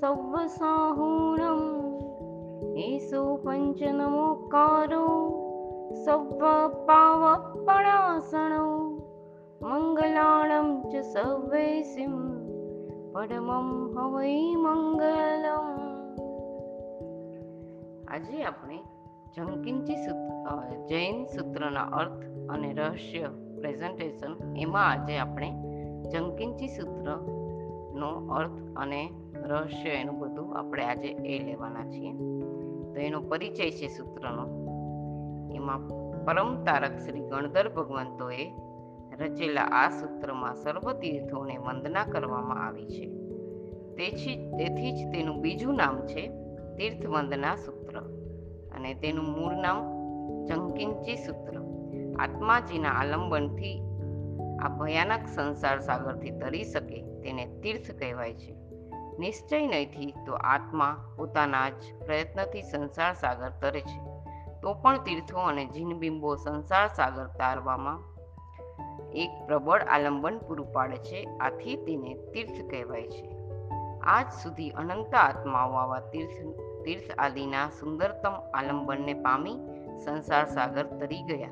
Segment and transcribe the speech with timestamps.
[0.00, 1.62] સવ્વ સાહુણમ
[2.76, 5.08] એસો પંચનમોકારો
[6.04, 6.42] સવ્વ
[6.86, 8.62] પાવપણાસણો
[9.62, 12.14] મંગલાણમ ચ સર્વેસિમ
[13.12, 15.68] પરમમ હવૈ મંગલમ
[18.08, 18.78] આજે આપણે
[19.36, 25.50] જંકિંચી સૂત્ર જૈન સૂત્રના અર્થ અને રહસ્ય પ્રેઝન્ટેશન એમાં આજે આપણે
[26.08, 26.68] જંકિંચી
[28.00, 32.12] સૂત્રનો અર્થ અને રહસ્ય એનું બધું આપણે આજે એ લેવાના છીએ.
[32.94, 34.44] તો એનો પરિચય છે સૂત્રનો.
[35.54, 35.88] એમાં
[36.24, 38.52] પરમ તારક શ્રી ગણધર ભગવંતોએ
[39.20, 43.06] રચેલા આ સૂત્રમાં સર્વ તીર્થોને વંદના કરવામાં આવી છે.
[43.96, 46.28] તેથી તેથી જ તેનું બીજું નામ છે
[46.76, 47.98] તીર્થ વંદના સૂત્ર.
[48.76, 49.78] અને તેનું મૂળ નામ
[50.44, 51.60] જંકિંચી સૂત્ર.
[52.18, 53.82] આત્માજીના આલંબનથી
[54.62, 58.56] આ ભયાનક સંસાર સાગરથી તરી શકે તેને તીર્થ કહેવાય છે.
[59.18, 64.00] નિશ્ચય નહીંથી તો આત્મા પોતાના જ પ્રયત્નથી સંસાર સાગર તરે છે.
[64.62, 67.98] તો પણ તીર્થો અને જીનબિંબો સંસાર સાગર તારવામાં
[69.12, 71.24] એક પ્રબળ આલંબન પૂરું પાડે છે.
[71.40, 73.36] આથી તેને તીર્થ કહેવાય છે.
[74.02, 79.54] આજ સુધી અનંત આત્માઓ આવા તીર્થ તીર્થ આદિના સુંદરતમ આલંબનને પામી
[80.04, 81.48] સંસાર સાગર તરી ગયા.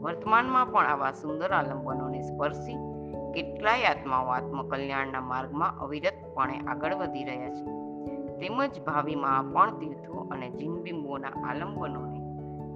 [0.00, 2.91] વર્તમાનમાં પણ આવા સુંદર આલંબનોને સ્પર્શી
[3.34, 7.64] કેટલાય આત્માઓ આત્મકલ્યાણના માર્ગમાં અવિરતપણે આગળ વધી રહ્યા છે.
[8.38, 12.20] તેમજ ભાવિમાં પણ તીર્થો અને જીનબિંબોના આલંબનોને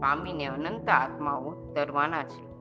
[0.01, 2.57] પામીને અનંત આત્માઓ તરવાના છે.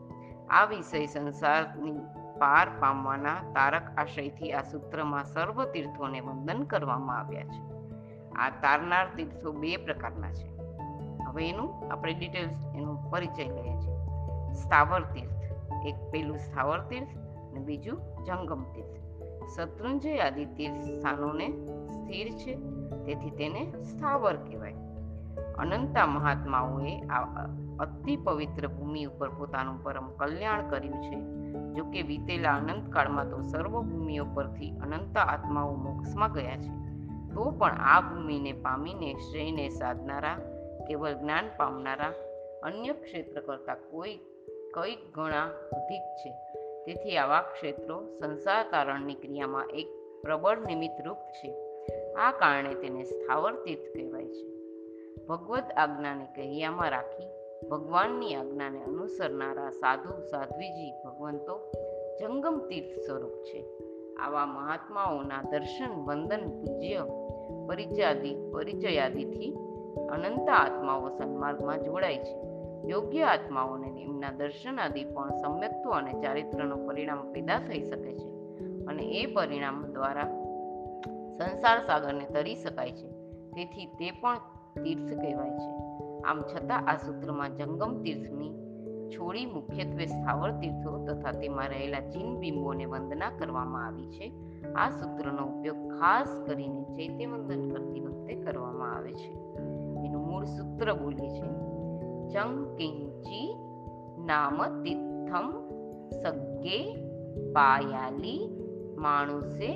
[0.47, 1.91] આ વિષય સંસારની
[2.39, 7.75] પાર પામવાના તારક આશયથી આ સૂત્રમાં સર્વ તીર્થોને વંદન કરવામાં આવ્યા છે.
[8.31, 10.55] આ તારનાર તીર્થો બે પ્રકારના છે.
[11.27, 13.97] હવે એનું આપણે ડિટેલ્સ એનો પરિચય લઈએ છીએ.
[14.53, 15.35] સ્થાવર તીર્થ.
[15.85, 17.24] એક પેલું સ્થાવર તીર્થ
[17.55, 18.95] અને બીજું જંગમ તીર્થ.
[19.55, 21.49] શત્રુંજય આદિ તીર્થ સ્થાનોને
[21.87, 22.55] સ્થિર છે,
[23.05, 24.73] તેથી તેને સ્થાવર કહેવાય.
[25.57, 27.47] અનંતા મહાત્માઓએ આ
[27.79, 31.15] અતિ પવિત્ર ભૂમિ ઉપર પોતાનું પરમ કલ્યાણ કર્યું છે.
[31.73, 36.85] જો કે વીતેલા અનંતકાળમાં તો સર્વ ભૂમિઓ પરથી અનંત આત્માઓ મોક્ષમાં ગયા છે.
[37.33, 40.37] તો પણ આ ભૂમિને પામીને શ્રેયને સાધનારા
[40.87, 42.13] કેવળ જ્ઞાન પામનારા
[42.63, 44.19] અન્ય ક્ષેત્ર કરતાં કોઈ,
[44.73, 46.37] કંઈક ગણા અધિક છે.
[46.85, 49.87] તેથી આવા ક્ષેત્રો સંસાર તારણની ક્રિયામાં એક
[50.23, 51.55] પ્રબળ નિમિત્ત રૂપ છે.
[52.13, 54.55] આ કારણે તેને સ્થાવર તીર્થ કહેવાય છે.
[55.25, 57.27] ભગવદ આજ્ઞાને કહ્યામાં રાખી
[57.69, 61.71] ભગવાનની આજ્ઞાને અનુસરનારા સાધુ, સાધ્વીજી, ભગવંતો
[62.21, 63.65] જંગમ તીર્થ સ્વરૂપ છે.
[64.15, 67.05] આવા મહાત્માઓના દર્શન, વંદન, પૂજ્ય,
[67.67, 69.55] પરિચયાદી, પરિચયાદિથી
[70.09, 72.54] અનંત આત્માઓ સન્માર્ગમાં જોડાય છે.
[72.87, 78.29] યોગ્ય આત્માઓને એમના દર્શન આદિ પણ સમ્યક્ત્વ અને ચારિત્રનું પરિણામ પેદા થઈ શકે છે
[78.85, 80.41] અને એ પરિણામ દ્વારા
[81.37, 83.07] સંસાર સાગરને તરી શકાય છે.
[83.51, 84.37] તેથી તે પણ
[84.83, 85.71] તીર્થ કહેવાય છે.
[86.21, 88.53] આમ છતાં આ સૂત્રમાં જંગમ તીર્થની
[89.09, 94.33] છોડી મુખ્યત્વે સ્થાવર તીર્થો તથા તેમાં રહેલા જીન બિંબોને વંદના કરવામાં આવી છે.
[94.75, 99.31] આ સૂત્રનો ઉપયોગ ખાસ કરીને ચૈત્યવંદન કરતી વખતે કરવામાં આવે છે.
[100.05, 101.64] એનું મૂળ સૂત્ર બોલીએ છે
[102.33, 103.55] ચંકિંચી
[104.25, 105.47] નામ તિથમ
[106.23, 106.95] સગ્ગે
[107.53, 108.49] પાયાલી
[108.97, 109.69] માણુસે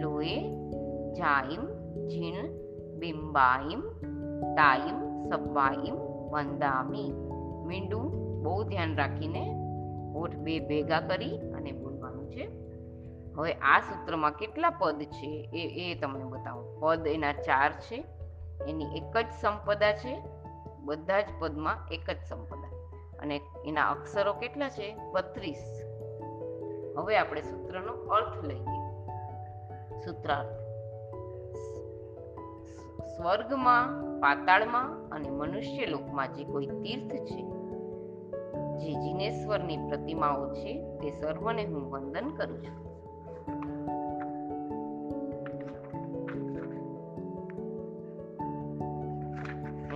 [0.00, 0.36] લોએ
[1.12, 1.64] જાઈમ
[2.08, 2.34] જીણ
[2.98, 3.80] બિંબાઈમ
[4.54, 5.94] તાઈમ સબ્બાઈમ
[6.30, 7.12] વંદામી
[7.66, 8.10] મીંડું
[8.42, 9.42] બહુ ધ્યાન રાખીને
[10.16, 12.44] ઓઠ બે ભેગા કરી અને બોલવાનું છે.
[13.36, 16.80] હવે આ સૂત્રમાં કેટલા પદ છે એ એ તમને બતાવું.
[16.80, 18.04] પદ એના ચાર છે,
[18.68, 20.31] એની એક જ સંપદા છે
[20.84, 22.72] બધા જ પદમાં એક જ સંપદા
[23.18, 24.96] અને એના અક્ષરો કેટલા છે?
[25.12, 25.82] બત્રીસ.
[26.98, 28.82] હવે આપણે સૂત્રનો અર્થ લઈએ.
[30.04, 30.62] સૂત્રાર્થ.
[33.16, 37.42] સ્વર્ગમાં, પાતાળમાં અને મનુષ્ય લોકમાં જે કોઈ તીર્થ છે,
[38.78, 42.91] જે જીનેશ્વરની પ્રતિમાઓ છે, તે સર્વને હું વંદન કરું છું.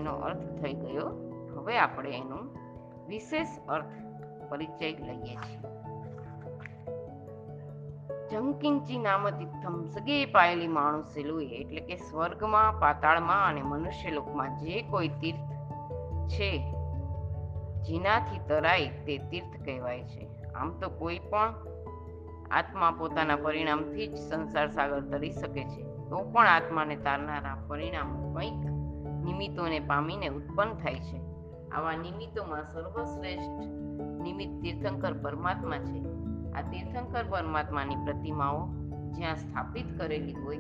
[0.07, 1.07] એનો અર્થ થઈ ગયો.
[1.57, 2.39] હવે આપણે એનો
[3.09, 3.95] વિશેષ અર્થ
[4.49, 5.59] પરિચય લઈએ છીએ.
[8.31, 14.83] જંકિંચી નામ તીર્થમ સગે પાયેલી માણસે લોહી એટલે કે સ્વર્ગમાં, પાતાળમાં અને મનુષ્ય લોકમાં જે
[14.83, 15.39] કોઈ તીર્થ
[16.29, 16.59] છે,
[17.83, 20.45] જેનાથી તરાય તે તીર્થ કહેવાય છે.
[20.55, 21.55] આમ તો કોઈ પણ
[22.51, 25.83] આત્મા પોતાના પરિણામથી જ સંસાર સાગર તરી શકે છે.
[25.83, 28.76] તો પણ આત્માને તારનારા પરિણામ કંઈક
[29.27, 31.19] નિમિત્તોને પામીને ઉત્પન્ન થાય છે.
[31.71, 33.67] આવા નિમિત્તોમાં સર્વશ્રેષ્ઠ
[34.23, 36.05] નિમિત્ત તીર્થંકર પરમાત્મા છે.
[36.53, 38.67] આ તીર્થંકર પરમાત્માની પ્રતિમાઓ
[39.11, 40.59] જ્યાં સ્થાપિત કરેલી હોય,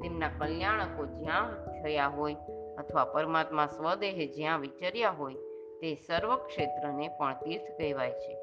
[0.00, 2.36] તેમના કલ્યાણકો જ્યાં થયા હોય
[2.78, 5.34] અથવા પરમાત્મા સ્વદેહે જ્યાં વિચર્યા હોય,
[5.80, 8.34] તે સર્વ ક્ષેત્રને પણ તીર્થ કહેવાય છે.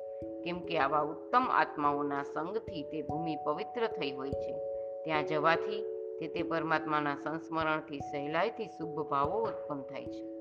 [0.44, 4.58] કેમ કે આવા ઉત્તમ આત્માઓના સંગથી તે ભૂમિ પવિત્ર થઈ હોય છે.
[5.04, 10.36] ત્યાં જવાથી તે તે પરમાત્માના સંસ્મરણથી સહેલાઈથી શુભ ભાવો ઉત્પન્ન થાય છે.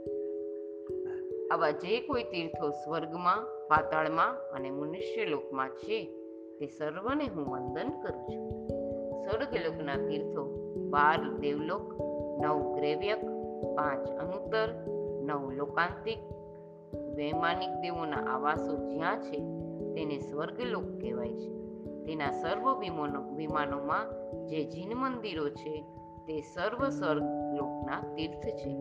[1.48, 6.04] આવા જે કોઈ તીર્થો સ્વર્ગમાં, પાતાળમાં અને મનુષ્ય લોકમાં છે,
[6.58, 8.66] તે સર્વને હું વંદન કરું છું.
[9.24, 11.94] સ્વર્ગલોકના તીર્થો બાર દેવલોક,
[12.44, 13.24] નવ ગ્રેવ્યક,
[13.76, 14.68] પાંચ અનુત્તર,
[15.22, 16.18] નવ લોકાંતિક.
[17.14, 19.38] વૈમાનિક દેવોના આવાસો જ્યાં છે,
[19.94, 21.63] તેને સ્વર્ગલોક કહેવાય છે.
[22.06, 24.06] તેના સર્વ વિમાનો વિમાનોમાં
[24.46, 25.82] જે જીન મંદિરો છે,
[26.26, 28.78] તે સર્વ સ્વર્ગલોકના તીર્થ છે.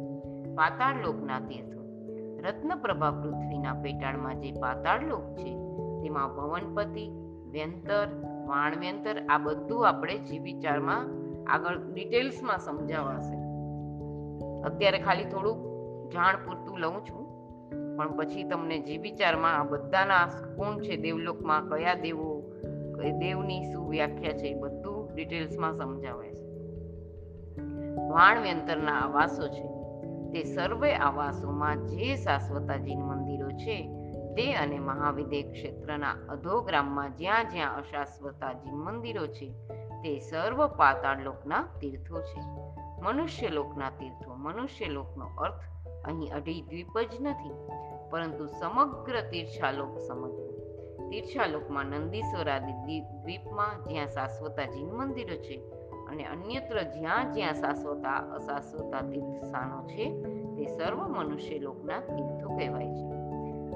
[0.56, 1.84] પાતાળ લોકના તીર્થો.
[2.44, 5.56] રત્નપ્રભા પૃથ્વીના પેટાળમાં જે પાતાળ લોક છે,
[6.02, 7.10] તેમાં ભવનપતિ
[7.52, 8.08] વ્યંતર,
[8.48, 11.10] વાણવ્યંતર, આ બધું આપણે જી વિચારમાં
[11.52, 13.36] આગળ ડિટેલ્સમાં સમજાવાશે.
[14.62, 15.74] અત્યારે ખાલી થોડુંક
[16.12, 17.24] જાણ પૂરતું લઉં છું.
[17.98, 22.33] પણ પછી તમને જી વિચારમાં આ બધાના કોણ છે, દેવલોકમાં, કયા દેવો
[23.12, 26.44] દેવની શું વ્યાખ્યા છે એ બધું ડિટેલ્સમાં સમજાવે છે.
[28.10, 29.74] વાણવ્યંતરના આવાસો છે,
[30.32, 33.88] તે સર્વે આવાસોમાં જે શાશ્વતાજી મંદિરો છે,
[34.36, 39.54] તે અને મહાવિદે ક્ષેત્રના અધોગ્રામમાં જ્યાં જ્યાં અશાશ્વતાજી મંદિરો છે,
[40.04, 42.42] તે સર્વ પાતાળ લોકના તીર્થો છે.
[43.02, 45.62] મનુષ્ય લોકના તીર્થો, મનુષ્ય લોકનો અર્થ
[46.06, 47.52] અહીં અઢી દ્વીપ જ નથી,
[48.10, 50.53] પરંતુ સમગ્ર તીર્થાલોક સમજવો.
[51.14, 55.62] તીર્છાલોકમાં નંદીશ્વર દ્વીપ- દ્વીપમાં જ્યાં શાશ્વતાજી મંદિરો છે
[56.10, 60.24] અને અન્યત્ર જ્યાં જ્યાં શાશ્વતા અશાશ્વતા તીર્થ સ્થાનો છે,
[60.56, 63.14] તે સર્વ મનુષ્ય લોકના તીર્થો કહેવાય છે.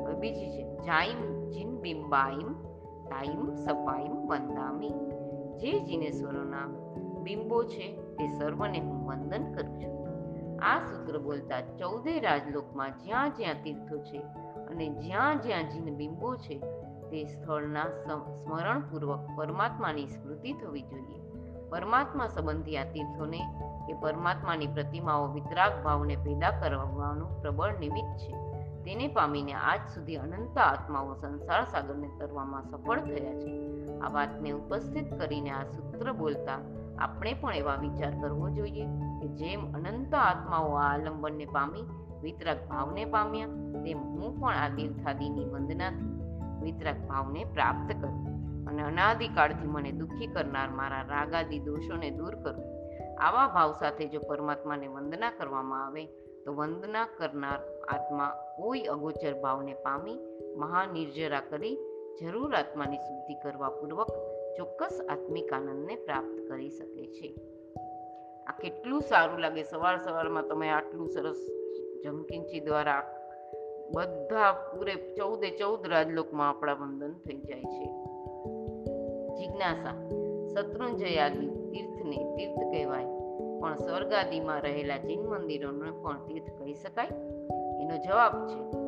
[0.02, 2.54] હવે બીજી છે, જાઈમ જીન બિંબાઈમ
[3.04, 4.90] તાઈમ સપાઈમ વંદામી.
[5.58, 6.68] જે જીનેશ્વરોના
[7.24, 10.08] બિંબો છે, તે સર્વને હું વંદન કરું છું.
[10.62, 14.18] આ સૂત્ર બોલતા ચૌદે રાજલોકમાં જ્યાં જ્યાં તીર્થો છે
[14.68, 16.77] અને જ્યાં જ્યાં જીન બિંબો છે
[17.10, 21.22] તે સ્થળના સમ- સ્મરણપૂર્વક પરમાત્માની સ્મૃતિ થવી જોઈએ.
[21.70, 23.42] પરમાત્મા સંબંધી આ તીર્થોને
[23.88, 28.32] કે પરમાત્માની પ્રતિમાઓ વિતરાગ ભાવને પેદા કરવાનું પ્રબળ નિમિત્ત છે.
[28.84, 33.78] તેને પામીને આજ સુધી અનંત આત્માઓ સંસાર સાગરને તરવામાં સફળ થયા છે.
[34.00, 36.60] આ વાતને ઉપસ્થિત કરીને આ સૂત્ર બોલતા
[37.00, 38.86] આપણે પણ એવા વિચાર કરવો જોઈએ
[39.22, 41.82] કે જેમ અનંત આત્માઓ આ આલંબનને પામી
[42.22, 43.48] વિતરાગ ભાવને પામ્યા,
[43.84, 46.27] તેમ હું પણ આ તીર્થાદિની વંદનાથી
[46.62, 48.38] વિતરાગ ભાવને પ્રાપ્ત કરું
[48.68, 52.66] અને અનાદિકાળથી મને દુઃખી કરનાર મારા રાગાદી દોષોને દૂર કરું.
[53.22, 56.06] આવા ભાવ સાથે જો પરમાત્માને વંદના કરવામાં આવે,
[56.46, 60.20] તો વંદના કરનાર આત્મા કોઈ અગોચર ભાવને પામી,
[60.58, 61.78] મહાનિર્જરા કરી,
[62.22, 64.08] જરૂર આત્માની શુદ્ધિ કરવા પૂર્વક
[64.58, 67.36] ચોક્કસ આત્મિક આનંદને પ્રાપ્ત કરી શકે છે.
[68.48, 69.64] આ કેટલું સારું લાગે.
[69.64, 71.48] સવાર સવારમાં તમે આટલું સરસ
[72.04, 73.17] જમકિંચી દ્વારા
[73.92, 77.86] બધા પૂરે ચૌદે ચૌદ રાજલોકમાં આપણા વંદન થઈ જાય છે.
[79.36, 80.10] જિજ્ઞાસા
[80.48, 83.06] શત્રુંજયાદી તીર્થને તીર્થ કહેવાય.
[83.62, 87.08] પણ સ્વર્ગાદિમાં રહેલા જૈન મંદિરોને પણ તીર્થ કહી શકાય?
[87.82, 88.88] એનો જવાબ છે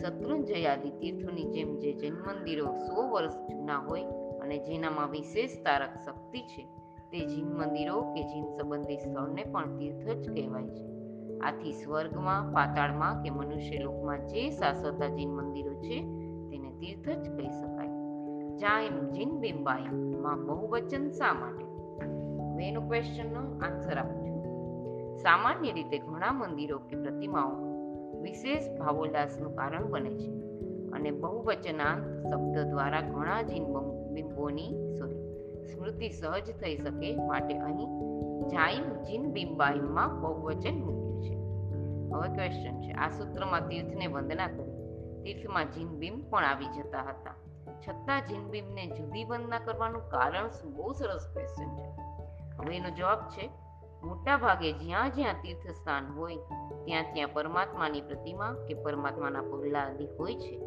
[0.00, 4.02] શત્રુંજયાદી તીર્થોની જેમ જે જૈન મંદિરો સો વર્ષ જૂના હોય
[4.42, 6.66] અને જેનામાં વિશેષ તારક શક્તિ છે,
[7.10, 10.99] તે જીન મંદિરો કે જીન સંબંધી સ્થળને પણ તીર્થ જ કહેવાય છે.
[11.44, 16.02] આથી સ્વર્ગમાં, પાતાળમાં કે મનુષ્ય લોકમાં જે શાશ્વતા જીન મંદિરો છે,
[16.50, 17.88] તેને તીર્થ જ કહી શકાય.
[18.56, 21.64] જાયમ જીન બિંબાઈ, માં બહુવચન શા માટે?
[22.56, 24.30] મેન ક્વેશ્ચનનો આન્સર આપું છું.
[25.16, 27.70] સામાન્ય રીતે ઘણા મંદિરો કે પ્રતિમાઓ
[28.22, 30.30] વિશેષ ભાવોલ્લાસનું કારણ બને છે
[30.92, 33.64] અને બહુવચનાંત શબ્દ દ્વારા ઘણા જીન
[34.12, 35.20] બિંબોની સોરી
[35.66, 37.90] સ્મૃતિ સહજ થઈ શકે માટે અહીં
[38.48, 40.99] જાઈમ જીન બિંબાઈમાં બહુવચન મૂક્યું
[42.12, 42.92] હવે ક્વેશ્ચન છે.
[42.92, 44.80] આ સૂત્રમાં તીર્થને વંદના કરી.
[45.22, 47.34] તીર્થમાં જીન બિંબ પણ આવી જતા હતા.
[47.88, 51.90] છતાં જીનબીમને જુદી વંદના કરવાનું કારણ શું બહુ સરસ ક્વેશ્ચન છે.
[52.58, 53.50] હવે એનો જવાબ છે
[54.02, 56.36] મોટા ભાગે જ્યાં જ્યાં તીર્થ સ્થાન હોય,
[56.84, 60.58] ત્યાં ત્યાં પરમાત્માની પ્રતિમા કે પરમાત્માના પગલા આદિ હોય છે,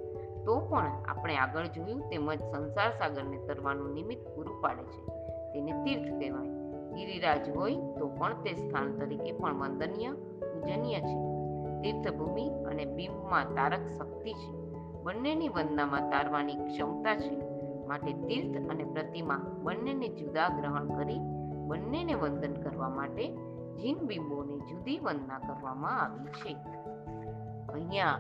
[0.44, 5.06] તો પણ આપણે આગળ જોયું તેમજ સંસાર સાગરને તરવાનું નિમિત્ત પૂરું પાડે છે.
[5.54, 6.48] તેને તીર્થ કહેવાય.
[6.94, 11.33] ગિરિરાજ હોય તો પણ તે સ્થાન તરીકે પણ વંદનીય, પૂજનીય છે.
[11.84, 14.52] તીર્થભૂમિ અને બિંબમાં તારક શક્તિ છે.
[15.04, 17.54] બંનેની વંદનામાં તારવાની ક્ષમતા છે.
[17.88, 21.20] માટે તીર્થ અને પ્રતિમા બંનેને જુદા ગ્રહણ કરી
[21.68, 23.36] બંનેને વંદન કરવા માટે
[23.76, 26.54] જીન બિંબોની જુદી વંદના કરવામાં આવી છે.
[27.74, 28.20] અહીંયા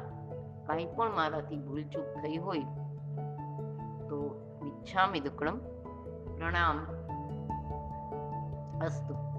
[0.68, 2.60] કાંઈ પણ મારાથી ભૂલચૂક થઈ હોય
[4.10, 4.18] તો
[4.64, 5.58] મિચ્છામિ દુક્કડમ
[6.38, 6.78] પ્રણામ
[8.82, 9.33] અસ્તુ.